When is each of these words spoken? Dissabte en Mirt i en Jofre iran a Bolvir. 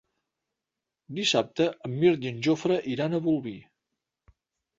Dissabte 1.19 1.67
en 1.89 1.93
Mirt 2.05 2.25
i 2.25 2.31
en 2.33 2.41
Jofre 2.49 2.79
iran 2.95 3.15
a 3.15 3.21
Bolvir. 3.29 3.55